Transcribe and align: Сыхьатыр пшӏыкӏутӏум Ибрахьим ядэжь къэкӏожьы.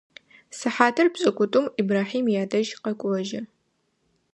Сыхьатыр 0.57 1.07
пшӏыкӏутӏум 1.13 1.65
Ибрахьим 1.79 2.25
ядэжь 2.41 2.71
къэкӏожьы. 2.83 3.41